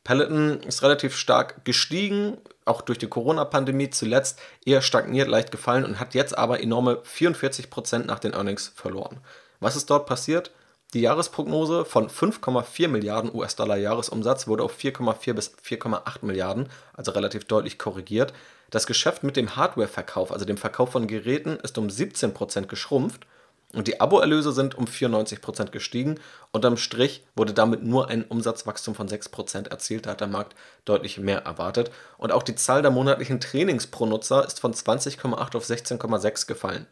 Peloton 0.02 0.62
ist 0.62 0.82
relativ 0.82 1.14
stark 1.14 1.62
gestiegen, 1.67 2.38
auch 2.64 2.81
durch 2.81 2.97
die 2.97 3.06
Corona-Pandemie 3.06 3.91
zuletzt 3.91 4.41
eher 4.64 4.81
stagniert, 4.81 5.29
leicht 5.29 5.50
gefallen 5.50 5.85
und 5.85 6.00
hat 6.00 6.14
jetzt 6.14 6.38
aber 6.38 6.62
enorme 6.62 7.02
44% 7.02 8.06
nach 8.06 8.19
den 8.19 8.32
Earnings 8.32 8.73
verloren. 8.75 9.20
Was 9.58 9.76
ist 9.76 9.91
dort 9.91 10.06
passiert? 10.06 10.52
Die 10.92 11.02
Jahresprognose 11.02 11.84
von 11.84 12.08
5,4 12.08 12.88
Milliarden 12.88 13.32
US-Dollar 13.32 13.76
Jahresumsatz 13.76 14.48
wurde 14.48 14.64
auf 14.64 14.76
4,4 14.76 15.34
bis 15.34 15.52
4,8 15.64 16.25
Milliarden, 16.26 16.69
also 16.94 17.12
relativ 17.12 17.44
deutlich 17.44 17.78
korrigiert. 17.78 18.32
Das 18.70 18.87
Geschäft 18.87 19.22
mit 19.22 19.37
dem 19.37 19.54
Hardware-Verkauf, 19.54 20.32
also 20.32 20.44
dem 20.44 20.56
Verkauf 20.56 20.90
von 20.90 21.06
Geräten, 21.06 21.58
ist 21.62 21.78
um 21.78 21.87
17% 21.87 22.66
geschrumpft 22.66 23.25
und 23.72 23.87
die 23.87 24.00
Abo-Erlöse 24.00 24.50
sind 24.50 24.75
um 24.76 24.87
94% 24.87 25.70
gestiegen. 25.70 26.19
Unterm 26.50 26.76
Strich 26.76 27.22
wurde 27.37 27.52
damit 27.52 27.84
nur 27.84 28.08
ein 28.08 28.25
Umsatzwachstum 28.25 28.96
von 28.96 29.08
6% 29.08 29.69
erzielt. 29.69 30.06
Da 30.06 30.10
hat 30.10 30.20
der 30.20 30.26
Markt 30.26 30.56
deutlich 30.84 31.19
mehr 31.19 31.44
erwartet. 31.44 31.92
Und 32.19 32.32
auch 32.32 32.42
die 32.42 32.56
Zahl 32.56 32.82
der 32.82 32.90
monatlichen 32.90 33.38
Trainings 33.38 33.87
pro 33.87 34.06
Nutzer 34.06 34.44
ist 34.44 34.58
von 34.58 34.75
20,8 34.75 35.56
auf 35.56 35.64
16,6 35.64 36.48
gefallen. 36.48 36.87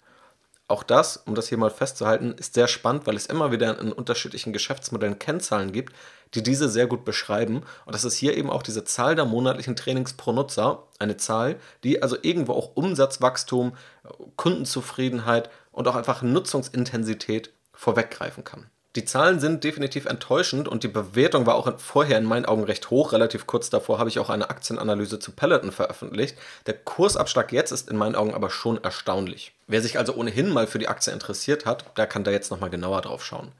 Auch 0.68 0.82
das, 0.82 1.16
um 1.16 1.34
das 1.34 1.48
hier 1.48 1.56
mal 1.56 1.70
festzuhalten, 1.70 2.32
ist 2.32 2.52
sehr 2.52 2.68
spannend, 2.68 3.06
weil 3.06 3.16
es 3.16 3.24
immer 3.24 3.50
wieder 3.50 3.80
in 3.80 3.90
unterschiedlichen 3.90 4.52
Geschäftsmodellen 4.52 5.18
Kennzahlen 5.18 5.72
gibt, 5.72 5.94
die 6.34 6.42
diese 6.42 6.68
sehr 6.68 6.86
gut 6.86 7.06
beschreiben. 7.06 7.62
Und 7.86 7.94
das 7.94 8.04
ist 8.04 8.14
hier 8.14 8.36
eben 8.36 8.50
auch 8.50 8.62
diese 8.62 8.84
Zahl 8.84 9.14
der 9.14 9.24
monatlichen 9.24 9.76
Trainings 9.76 10.12
pro 10.12 10.32
Nutzer, 10.32 10.84
eine 10.98 11.16
Zahl, 11.16 11.58
die 11.84 12.02
also 12.02 12.18
irgendwo 12.20 12.52
auch 12.52 12.76
Umsatzwachstum, 12.76 13.74
Kundenzufriedenheit 14.36 15.48
und 15.72 15.88
auch 15.88 15.96
einfach 15.96 16.20
Nutzungsintensität 16.20 17.50
vorweggreifen 17.72 18.44
kann. 18.44 18.66
Die 18.98 19.04
Zahlen 19.04 19.38
sind 19.38 19.62
definitiv 19.62 20.06
enttäuschend 20.06 20.66
und 20.66 20.82
die 20.82 20.88
Bewertung 20.88 21.46
war 21.46 21.54
auch 21.54 21.78
vorher 21.78 22.18
in 22.18 22.24
meinen 22.24 22.46
Augen 22.46 22.64
recht 22.64 22.90
hoch. 22.90 23.12
Relativ 23.12 23.46
kurz 23.46 23.70
davor 23.70 24.00
habe 24.00 24.08
ich 24.08 24.18
auch 24.18 24.28
eine 24.28 24.50
Aktienanalyse 24.50 25.20
zu 25.20 25.30
Peloton 25.30 25.70
veröffentlicht. 25.70 26.36
Der 26.66 26.74
Kursabschlag 26.74 27.52
jetzt 27.52 27.70
ist 27.70 27.88
in 27.88 27.96
meinen 27.96 28.16
Augen 28.16 28.34
aber 28.34 28.50
schon 28.50 28.82
erstaunlich. 28.82 29.54
Wer 29.68 29.82
sich 29.82 29.98
also 29.98 30.14
ohnehin 30.14 30.50
mal 30.50 30.66
für 30.66 30.80
die 30.80 30.88
Aktie 30.88 31.12
interessiert 31.12 31.64
hat, 31.64 31.96
der 31.96 32.08
kann 32.08 32.24
da 32.24 32.32
jetzt 32.32 32.50
nochmal 32.50 32.70
genauer 32.70 33.02
drauf 33.02 33.24
schauen. 33.24 33.52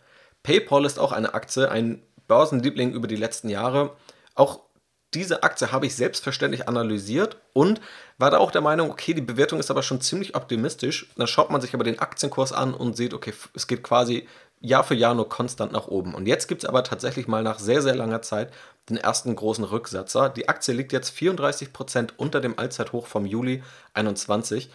PayPal 0.43 0.85
ist 0.85 0.99
auch 0.99 1.13
eine 1.13 1.35
Aktie, 1.35 1.71
ein 1.71 2.03
Börsenliebling 2.27 2.91
über 2.91 3.07
die 3.07 3.15
letzten 3.15 3.49
Jahre. 3.49 3.93
Auch 4.35 4.59
diese 5.15 5.45
Aktie 5.45 5.73
habe 5.73 5.87
ich 5.87 5.95
selbstverständlich 5.95 6.69
analysiert 6.69 7.37
und 7.53 7.81
war 8.19 8.31
da 8.31 8.39
auch 8.39 8.51
der 8.51 8.61
Meinung, 8.61 8.91
okay, 8.91 9.15
die 9.15 9.23
Bewertung 9.23 9.61
ist 9.61 9.71
aber 9.71 9.83
schon 9.83 10.01
ziemlich 10.01 10.35
optimistisch. 10.35 11.09
Dann 11.17 11.29
schaut 11.29 11.51
man 11.51 11.61
sich 11.61 11.73
aber 11.75 11.85
den 11.85 12.01
Aktienkurs 12.01 12.53
an 12.53 12.75
und 12.75 12.97
sieht, 12.97 13.15
okay, 13.15 13.33
es 13.55 13.69
geht 13.69 13.83
quasi 13.83 14.27
Jahr 14.61 14.85
für 14.85 14.95
Jahr 14.95 15.15
nur 15.15 15.29
konstant 15.29 15.73
nach 15.73 15.89
oben. 15.89 16.15
Und 16.15 16.27
jetzt 16.27 16.49
gibt 16.49 16.65
es 16.65 16.69
aber 16.69 16.85
tatsächlich 16.85 17.29
mal 17.29 17.43
nach 17.43 17.59
sehr, 17.59 17.83
sehr 17.83 17.95
langer 17.95 18.23
Zeit 18.23 18.53
den 18.89 18.97
ersten 18.97 19.35
großen 19.35 19.65
Rücksatzer. 19.65 20.29
Die 20.29 20.49
Aktie 20.49 20.75
liegt 20.75 20.93
jetzt 20.93 21.17
34% 21.17 22.11
unter 22.17 22.41
dem 22.41 22.59
Allzeithoch 22.59 23.07
vom 23.07 23.27
Juli 23.27 23.63
21. 23.95 24.71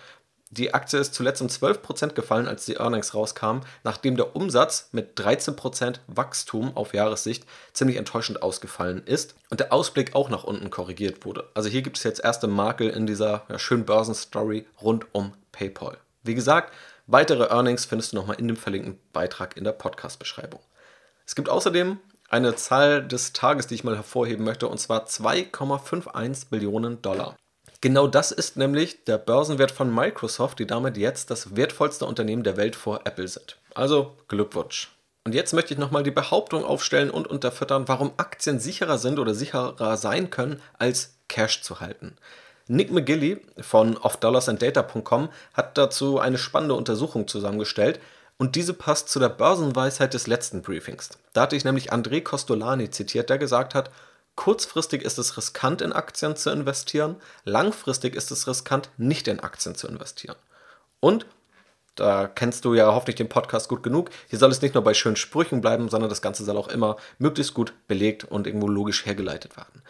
Die 0.51 0.71
Aktie 0.71 0.99
ist 0.99 1.15
zuletzt 1.15 1.41
um 1.41 1.47
12% 1.47 2.13
gefallen, 2.13 2.47
als 2.47 2.65
die 2.65 2.75
Earnings 2.75 3.15
rauskamen, 3.15 3.63
nachdem 3.83 4.17
der 4.17 4.35
Umsatz 4.35 4.89
mit 4.91 5.19
13% 5.19 5.95
Wachstum 6.05 6.77
auf 6.77 6.93
Jahressicht 6.93 7.45
ziemlich 7.73 7.97
enttäuschend 7.97 8.43
ausgefallen 8.43 9.01
ist 9.03 9.33
und 9.49 9.61
der 9.61 9.73
Ausblick 9.73 10.13
auch 10.13 10.29
nach 10.29 10.43
unten 10.43 10.69
korrigiert 10.69 11.25
wurde. 11.25 11.49
Also 11.55 11.69
hier 11.69 11.81
gibt 11.81 11.97
es 11.97 12.03
jetzt 12.03 12.23
erste 12.23 12.47
Makel 12.47 12.89
in 12.89 13.07
dieser 13.07 13.45
ja, 13.49 13.57
schönen 13.57 13.85
Börsenstory 13.85 14.67
rund 14.79 15.07
um 15.11 15.33
PayPal. 15.51 15.97
Wie 16.21 16.35
gesagt, 16.35 16.71
weitere 17.07 17.45
Earnings 17.45 17.85
findest 17.85 18.11
du 18.11 18.17
nochmal 18.17 18.39
in 18.39 18.47
dem 18.47 18.57
verlinkten 18.57 18.99
Beitrag 19.11 19.57
in 19.57 19.63
der 19.63 19.71
Podcast-Beschreibung. 19.71 20.61
Es 21.25 21.35
gibt 21.35 21.49
außerdem 21.49 21.99
eine 22.29 22.55
Zahl 22.55 23.07
des 23.07 23.33
Tages, 23.33 23.67
die 23.67 23.75
ich 23.75 23.83
mal 23.83 23.95
hervorheben 23.95 24.43
möchte, 24.43 24.67
und 24.67 24.79
zwar 24.79 25.05
2,51 25.05 26.49
Billionen 26.49 27.01
Dollar. 27.01 27.37
Genau 27.81 28.07
das 28.07 28.31
ist 28.31 28.55
nämlich 28.57 29.03
der 29.03 29.17
Börsenwert 29.17 29.71
von 29.71 29.93
Microsoft, 29.93 30.59
die 30.59 30.67
damit 30.67 30.97
jetzt 30.97 31.29
das 31.29 31.55
wertvollste 31.55 32.05
Unternehmen 32.05 32.43
der 32.43 32.57
Welt 32.57 32.75
vor 32.75 33.01
Apple 33.03 33.27
sind. 33.27 33.59
Also 33.75 34.17
Glückwunsch. 34.27 34.89
Und 35.25 35.35
jetzt 35.35 35.53
möchte 35.53 35.73
ich 35.73 35.79
nochmal 35.79 36.03
die 36.03 36.11
Behauptung 36.11 36.65
aufstellen 36.65 37.09
und 37.09 37.27
unterfüttern, 37.27 37.87
warum 37.87 38.13
Aktien 38.17 38.59
sicherer 38.59 38.97
sind 38.97 39.19
oder 39.19 39.33
sicherer 39.33 39.97
sein 39.97 40.29
können, 40.29 40.61
als 40.77 41.17
Cash 41.27 41.61
zu 41.61 41.79
halten. 41.79 42.15
Nick 42.67 42.91
McGilly 42.91 43.41
von 43.59 43.97
offdollarsandData.com 43.97 45.29
hat 45.53 45.77
dazu 45.77 46.19
eine 46.19 46.37
spannende 46.37 46.75
Untersuchung 46.75 47.27
zusammengestellt 47.27 47.99
und 48.37 48.55
diese 48.55 48.73
passt 48.73 49.09
zu 49.09 49.19
der 49.19 49.29
Börsenweisheit 49.29 50.13
des 50.13 50.27
letzten 50.27 50.61
Briefings. 50.61 51.09
Da 51.33 51.41
hatte 51.41 51.55
ich 51.55 51.65
nämlich 51.65 51.91
André 51.91 52.21
Costolani 52.21 52.89
zitiert, 52.89 53.29
der 53.29 53.37
gesagt 53.37 53.75
hat, 53.75 53.91
kurzfristig 54.35 55.03
ist 55.03 55.19
es 55.19 55.37
riskant 55.37 55.81
in 55.81 55.93
Aktien 55.93 56.35
zu 56.35 56.49
investieren, 56.49 57.17
langfristig 57.43 58.15
ist 58.15 58.31
es 58.31 58.47
riskant 58.47 58.89
nicht 58.97 59.27
in 59.27 59.39
Aktien 59.39 59.75
zu 59.75 59.87
investieren. 59.87 60.37
Und 60.99 61.25
da 61.95 62.27
kennst 62.27 62.65
du 62.65 62.73
ja 62.73 62.93
hoffentlich 62.93 63.17
den 63.17 63.29
Podcast 63.29 63.69
gut 63.69 63.83
genug. 63.83 64.09
Hier 64.27 64.39
soll 64.39 64.51
es 64.51 64.61
nicht 64.61 64.73
nur 64.73 64.83
bei 64.83 64.95
schönen 64.95 65.15
Sprüchen 65.15 65.61
bleiben, 65.61 65.89
sondern 65.89 66.09
das 66.09 66.23
Ganze 66.23 66.43
soll 66.43 66.57
auch 66.57 66.69
immer 66.69 66.97
möglichst 67.19 67.53
gut 67.53 67.73
belegt 67.87 68.23
und 68.23 68.47
irgendwo 68.47 68.67
logisch 68.67 69.05
hergeleitet 69.05 69.57
werden. 69.57 69.83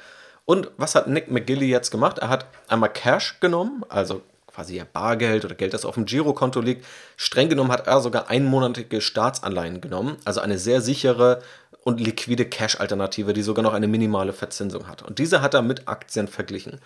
Und 0.46 0.72
was 0.78 0.96
hat 0.96 1.08
Nick 1.08 1.32
McGilly 1.32 1.68
jetzt 1.68 1.92
gemacht? 1.92 2.20
Er 2.20 2.30
hat 2.30 2.48
einmal 2.68 2.92
Cash 2.92 3.40
genommen, 3.40 3.84
also 3.90 4.22
quasi 4.48 4.84
Bargeld 4.92 5.46
oder 5.46 5.56
Geld, 5.56 5.74
das 5.74 5.86
auf 5.86 5.96
dem 5.96 6.06
Girokonto 6.06 6.60
liegt. 6.60 6.86
Streng 7.18 7.50
genommen 7.50 7.72
hat 7.72 7.88
er 7.88 8.02
sogar 8.02 8.30
einmonatige 8.30 9.02
Staatsanleihen 9.02 9.82
genommen, 9.82 10.18
also 10.26 10.42
eine 10.42 10.58
sehr 10.58 10.82
sichere 10.82 11.42
und 11.84 12.00
liquide 12.00 12.46
Cash-Alternative, 12.46 13.34
die 13.34 13.42
sogar 13.42 13.64
noch 13.64 13.74
eine 13.74 13.88
minimale 13.88 14.34
Verzinsung 14.34 14.88
hat. 14.88 15.02
Und 15.02 15.20
diese 15.20 15.42
hat 15.42 15.54
er 15.54 15.62
mit 15.62 15.88
Aktien 15.88 16.28
verglichen. 16.28 16.80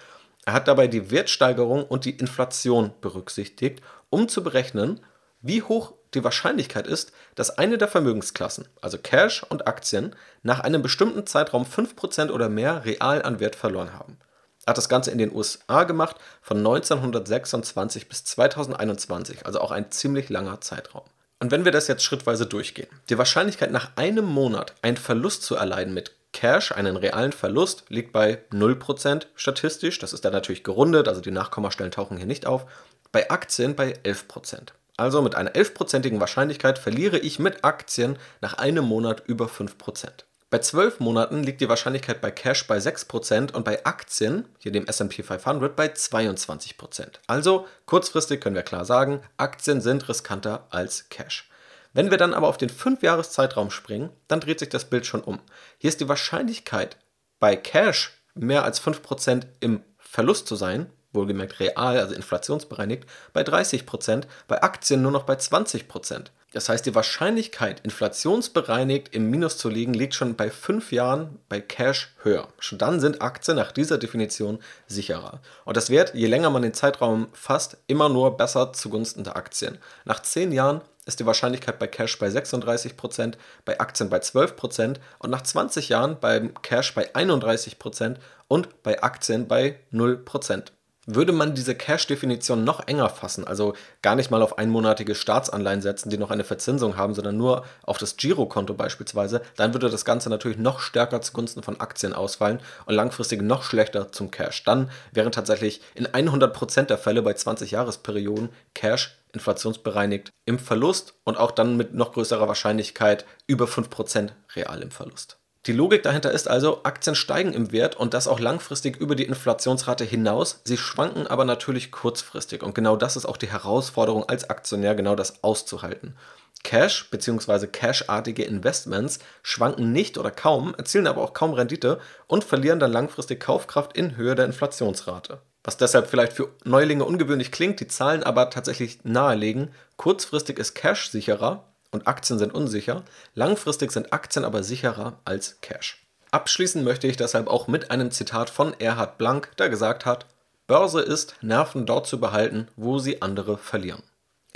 Er 0.45 0.53
hat 0.53 0.67
dabei 0.67 0.87
die 0.87 1.11
Wertsteigerung 1.11 1.83
und 1.83 2.05
die 2.05 2.17
Inflation 2.17 2.91
berücksichtigt, 3.01 3.81
um 4.09 4.29
zu 4.29 4.43
berechnen, 4.43 5.01
wie 5.41 5.61
hoch 5.61 5.93
die 6.13 6.23
Wahrscheinlichkeit 6.23 6.87
ist, 6.87 7.11
dass 7.35 7.57
eine 7.57 7.77
der 7.77 7.87
Vermögensklassen, 7.87 8.67
also 8.81 8.97
Cash 8.97 9.43
und 9.43 9.67
Aktien, 9.67 10.15
nach 10.43 10.59
einem 10.59 10.81
bestimmten 10.81 11.25
Zeitraum 11.27 11.63
5% 11.63 12.31
oder 12.31 12.49
mehr 12.49 12.85
real 12.85 13.21
an 13.21 13.39
Wert 13.39 13.55
verloren 13.55 13.93
haben. 13.93 14.17
Er 14.65 14.71
hat 14.71 14.77
das 14.77 14.89
Ganze 14.89 15.11
in 15.11 15.17
den 15.17 15.33
USA 15.33 15.83
gemacht, 15.85 16.17
von 16.41 16.57
1926 16.57 18.09
bis 18.09 18.25
2021, 18.25 19.45
also 19.45 19.61
auch 19.61 19.71
ein 19.71 19.91
ziemlich 19.91 20.29
langer 20.29 20.59
Zeitraum. 20.61 21.05
Und 21.39 21.51
wenn 21.51 21.65
wir 21.65 21.71
das 21.71 21.87
jetzt 21.87 22.03
schrittweise 22.03 22.45
durchgehen, 22.45 22.89
die 23.09 23.17
Wahrscheinlichkeit 23.17 23.71
nach 23.71 23.91
einem 23.95 24.25
Monat 24.25 24.73
einen 24.81 24.97
Verlust 24.97 25.43
zu 25.43 25.55
erleiden 25.55 25.93
mit 25.93 26.13
Cash, 26.33 26.71
einen 26.71 26.97
realen 26.97 27.31
Verlust, 27.31 27.85
liegt 27.89 28.11
bei 28.11 28.39
0% 28.51 29.27
statistisch. 29.35 29.99
Das 29.99 30.13
ist 30.13 30.25
dann 30.25 30.33
natürlich 30.33 30.63
gerundet, 30.63 31.07
also 31.07 31.21
die 31.21 31.31
Nachkommastellen 31.31 31.91
tauchen 31.91 32.17
hier 32.17 32.25
nicht 32.25 32.45
auf. 32.45 32.65
Bei 33.11 33.29
Aktien 33.31 33.75
bei 33.75 33.93
11%. 34.03 34.73
Also 34.97 35.21
mit 35.21 35.35
einer 35.35 35.51
11%igen 35.51 36.19
Wahrscheinlichkeit 36.19 36.79
verliere 36.79 37.19
ich 37.19 37.37
mit 37.37 37.63
Aktien 37.63 38.17
nach 38.41 38.55
einem 38.55 38.85
Monat 38.85 39.23
über 39.27 39.45
5%. 39.45 40.25
Bei 40.49 40.59
12 40.59 41.01
Monaten 41.01 41.43
liegt 41.43 41.59
die 41.59 41.67
Wahrscheinlichkeit 41.67 42.21
bei 42.21 42.31
Cash 42.31 42.67
bei 42.67 42.77
6% 42.77 43.53
und 43.53 43.63
bei 43.63 43.85
Aktien, 43.85 44.47
hier 44.59 44.71
dem 44.71 44.87
SP 44.87 45.21
500, 45.21 45.75
bei 45.75 45.87
22%. 45.87 47.19
Also 47.27 47.67
kurzfristig 47.85 48.39
können 48.39 48.55
wir 48.55 48.63
klar 48.63 48.85
sagen, 48.85 49.21
Aktien 49.35 49.81
sind 49.81 50.07
riskanter 50.07 50.65
als 50.69 51.09
Cash. 51.09 51.49
Wenn 51.93 52.11
wir 52.11 52.17
dann 52.17 52.33
aber 52.33 52.47
auf 52.47 52.57
den 52.57 52.69
5-Jahres-Zeitraum 52.69 53.71
springen, 53.71 54.09
dann 54.27 54.39
dreht 54.39 54.59
sich 54.59 54.69
das 54.69 54.85
Bild 54.85 55.05
schon 55.05 55.21
um. 55.21 55.39
Hier 55.79 55.89
ist 55.89 55.99
die 55.99 56.07
Wahrscheinlichkeit 56.07 56.97
bei 57.39 57.55
Cash 57.55 58.13
mehr 58.33 58.63
als 58.63 58.81
5% 58.81 59.43
im 59.59 59.83
Verlust 59.97 60.47
zu 60.47 60.55
sein, 60.55 60.89
wohlgemerkt 61.17 61.59
real, 61.59 61.99
also 61.99 62.15
inflationsbereinigt, 62.15 63.05
bei 63.33 63.41
30%, 63.41 64.23
bei 64.47 64.63
Aktien 64.63 65.01
nur 65.01 65.11
noch 65.11 65.23
bei 65.23 65.33
20%. 65.33 66.27
Das 66.53 66.69
heißt, 66.69 66.85
die 66.85 66.95
Wahrscheinlichkeit, 66.95 67.81
inflationsbereinigt 67.81 69.13
im 69.13 69.29
Minus 69.29 69.57
zu 69.57 69.67
liegen, 69.67 69.93
liegt 69.93 70.15
schon 70.15 70.35
bei 70.35 70.49
5 70.49 70.93
Jahren 70.93 71.39
bei 71.49 71.59
Cash 71.59 72.15
höher. 72.23 72.47
Schon 72.59 72.77
dann 72.77 73.01
sind 73.01 73.21
Aktien 73.21 73.57
nach 73.57 73.73
dieser 73.73 73.97
Definition 73.97 74.59
sicherer. 74.87 75.41
Und 75.65 75.75
das 75.75 75.89
wird, 75.89 76.13
je 76.13 76.27
länger 76.27 76.49
man 76.49 76.61
den 76.61 76.73
Zeitraum 76.73 77.27
fasst, 77.33 77.77
immer 77.87 78.07
nur 78.07 78.37
besser 78.37 78.71
zugunsten 78.71 79.25
der 79.25 79.35
Aktien. 79.35 79.77
Nach 80.05 80.21
10 80.21 80.53
Jahren 80.53 80.81
ist 81.05 81.19
die 81.19 81.25
Wahrscheinlichkeit 81.25 81.79
bei 81.79 81.87
Cash 81.87 82.17
bei 82.17 82.27
36%, 82.27 83.33
bei 83.65 83.79
Aktien 83.79 84.09
bei 84.09 84.19
12% 84.19 84.95
und 85.19 85.29
nach 85.29 85.41
20 85.41 85.89
Jahren 85.89 86.19
beim 86.19 86.53
Cash 86.61 86.95
bei 86.95 87.13
31% 87.13 88.15
und 88.47 88.83
bei 88.83 89.01
Aktien 89.03 89.47
bei 89.47 89.79
0%. 89.91 90.71
Würde 91.09 91.31
man 91.31 91.55
diese 91.55 91.73
Cash-Definition 91.73 92.65
noch 92.65 92.85
enger 92.85 93.07
fassen, 93.07 93.47
also 93.47 93.75
gar 94.01 94.15
nicht 94.15 94.29
mal 94.29 94.41
auf 94.41 94.57
einmonatige 94.57 95.15
Staatsanleihen 95.15 95.81
setzen, 95.81 96.09
die 96.09 96.17
noch 96.17 96.31
eine 96.31 96.43
Verzinsung 96.43 96.97
haben, 96.97 97.13
sondern 97.13 97.37
nur 97.37 97.63
auf 97.83 97.97
das 97.97 98.17
Girokonto 98.17 98.73
beispielsweise, 98.73 99.41
dann 99.55 99.73
würde 99.73 99.89
das 99.89 100.03
Ganze 100.03 100.29
natürlich 100.29 100.57
noch 100.57 100.81
stärker 100.81 101.21
zugunsten 101.21 101.63
von 101.63 101.79
Aktien 101.79 102.11
ausfallen 102.11 102.59
und 102.85 102.93
langfristig 102.93 103.41
noch 103.41 103.63
schlechter 103.63 104.11
zum 104.11 104.31
Cash. 104.31 104.65
Dann 104.65 104.91
wären 105.13 105.31
tatsächlich 105.31 105.81
in 105.95 106.07
100% 106.07 106.83
der 106.83 106.97
Fälle 106.97 107.21
bei 107.21 107.31
20-Jahres-Perioden 107.31 108.49
Cash 108.73 109.17
inflationsbereinigt 109.31 110.31
im 110.45 110.59
Verlust 110.59 111.13
und 111.23 111.37
auch 111.37 111.51
dann 111.51 111.77
mit 111.77 111.93
noch 111.93 112.11
größerer 112.11 112.49
Wahrscheinlichkeit 112.49 113.25
über 113.47 113.63
5% 113.65 114.31
real 114.55 114.81
im 114.81 114.91
Verlust. 114.91 115.37
Die 115.67 115.73
Logik 115.73 116.01
dahinter 116.01 116.31
ist 116.31 116.47
also, 116.47 116.83
Aktien 116.83 117.13
steigen 117.13 117.51
im 117.51 117.73
Wert 117.73 117.97
und 117.97 118.13
das 118.13 118.29
auch 118.29 118.39
langfristig 118.39 118.95
über 118.95 119.15
die 119.15 119.25
Inflationsrate 119.25 120.05
hinaus. 120.05 120.61
Sie 120.63 120.77
schwanken 120.77 121.27
aber 121.27 121.43
natürlich 121.43 121.91
kurzfristig 121.91 122.63
und 122.63 122.73
genau 122.73 122.95
das 122.95 123.17
ist 123.17 123.25
auch 123.25 123.35
die 123.35 123.51
Herausforderung 123.51 124.23
als 124.29 124.49
Aktionär, 124.49 124.95
genau 124.95 125.15
das 125.15 125.43
auszuhalten. 125.43 126.15
Cash 126.63 127.09
bzw. 127.11 127.67
Cash-artige 127.67 128.45
Investments 128.45 129.19
schwanken 129.43 129.91
nicht 129.91 130.17
oder 130.17 130.31
kaum, 130.31 130.73
erzielen 130.75 131.05
aber 131.05 131.21
auch 131.21 131.33
kaum 131.33 131.53
Rendite 131.53 131.99
und 132.27 132.45
verlieren 132.45 132.79
dann 132.79 132.93
langfristig 132.93 133.41
Kaufkraft 133.41 133.97
in 133.97 134.15
Höhe 134.15 134.35
der 134.35 134.45
Inflationsrate. 134.45 135.41
Was 135.65 135.75
deshalb 135.75 136.07
vielleicht 136.07 136.31
für 136.31 136.47
Neulinge 136.63 137.03
ungewöhnlich 137.03 137.51
klingt, 137.51 137.81
die 137.81 137.89
Zahlen 137.89 138.23
aber 138.23 138.49
tatsächlich 138.49 139.03
nahelegen, 139.03 139.71
kurzfristig 139.97 140.59
ist 140.59 140.75
Cash 140.75 141.09
sicherer, 141.09 141.65
und 141.91 142.07
Aktien 142.07 142.39
sind 142.39 142.53
unsicher. 142.53 143.03
Langfristig 143.35 143.91
sind 143.91 144.13
Aktien 144.13 144.45
aber 144.45 144.63
sicherer 144.63 145.19
als 145.25 145.61
Cash. 145.61 146.05
Abschließen 146.31 146.83
möchte 146.83 147.07
ich 147.07 147.17
deshalb 147.17 147.47
auch 147.47 147.67
mit 147.67 147.91
einem 147.91 148.11
Zitat 148.11 148.49
von 148.49 148.73
Erhard 148.79 149.17
Blank, 149.17 149.55
der 149.57 149.69
gesagt 149.69 150.05
hat, 150.05 150.25
Börse 150.67 151.01
ist, 151.01 151.35
Nerven 151.41 151.85
dort 151.85 152.07
zu 152.07 152.19
behalten, 152.19 152.67
wo 152.75 152.99
sie 152.99 153.21
andere 153.21 153.57
verlieren. 153.57 154.03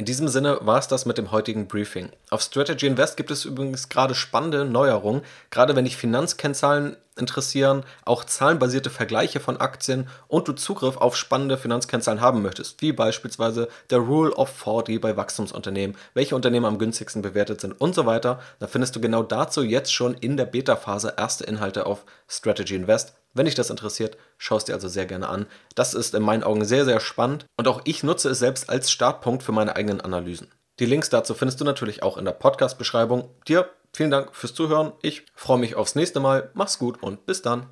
In 0.02 0.06
diesem 0.06 0.30
Sinne 0.30 0.58
war 0.62 0.80
es 0.80 0.88
das 0.88 1.06
mit 1.06 1.20
dem 1.20 1.32
heutigen 1.32 1.68
Briefing. 1.68 2.10
Auf 2.32 2.42
Strategy 2.42 2.88
Invest 2.88 3.18
gibt 3.18 3.30
es 3.30 3.46
übrigens 3.46 3.88
gerade 3.88 4.16
spannende 4.16 4.66
Neuerungen, 4.66 5.22
gerade 5.52 5.76
wenn 5.76 5.86
dich 5.86 5.96
Finanzkennzahlen 5.96 6.98
interessieren, 7.20 7.84
auch 8.04 8.24
zahlenbasierte 8.24 8.90
Vergleiche 8.90 9.40
von 9.40 9.58
Aktien 9.58 10.10
und 10.28 10.48
du 10.48 10.54
Zugriff 10.54 10.98
auf 10.98 11.16
spannende 11.16 11.56
Finanzkennzahlen 11.56 12.20
haben 12.20 12.42
möchtest, 12.42 12.82
wie 12.82 12.94
beispielsweise 12.94 13.68
der 13.92 14.00
Rule 14.00 14.34
of 14.34 14.50
40 14.50 15.00
bei 15.00 15.16
Wachstumsunternehmen, 15.18 15.96
welche 16.16 16.36
Unternehmen 16.36 16.66
am 16.66 16.80
günstigsten 16.80 17.22
bewertet 17.22 17.62
sind 17.62 17.80
und 17.80 17.94
so 17.94 18.08
weiter, 18.08 18.40
dann 18.58 18.70
findest 18.70 18.96
du 18.96 19.02
genau 19.02 19.22
dazu 19.22 19.62
jetzt 19.62 19.94
schon 19.94 20.16
in 20.16 20.36
der 20.36 20.46
Beta-Phase 20.46 21.14
erste 21.16 21.44
Inhalte 21.44 21.86
auf 21.86 22.06
Strategy 22.28 22.74
Invest. 22.74 23.14
Wenn 23.34 23.46
dich 23.46 23.56
das 23.56 23.70
interessiert, 23.70 24.18
schau 24.38 24.58
es 24.58 24.66
dir 24.66 24.74
also 24.74 24.88
sehr 24.88 25.06
gerne 25.06 25.30
an. 25.30 25.46
Das 25.76 25.94
ist 25.94 26.14
in 26.14 26.24
meinen 26.24 26.44
Augen 26.44 26.66
sehr, 26.66 26.86
sehr 26.86 27.00
spannend 27.00 27.46
und 27.58 27.68
auch 27.68 27.82
ich 27.86 28.04
nutze 28.04 28.30
es 28.30 28.40
selbst 28.40 28.70
als 28.70 28.92
Startpunkt 28.92 29.44
für 29.44 29.52
meine 29.52 29.76
eigenen 29.76 30.02
Analysen. 30.02 30.52
Die 30.80 30.86
Links 30.86 31.10
dazu 31.10 31.34
findest 31.34 31.62
du 31.62 31.66
natürlich 31.66 32.04
auch 32.04 32.18
in 32.18 32.26
der 32.26 32.32
Podcast-Beschreibung. 32.32 33.30
Dir 33.48 33.70
vielen 33.94 34.12
Dank 34.12 34.36
fürs 34.36 34.54
Zuhören. 34.54 34.94
Ich 35.02 35.26
freue 35.36 35.60
mich 35.60 35.76
aufs 35.76 35.96
nächste 35.96 36.20
Mal. 36.20 36.50
Mach's 36.54 36.80
gut 36.80 37.02
und 37.04 37.26
bis 37.26 37.42
dann. 37.42 37.68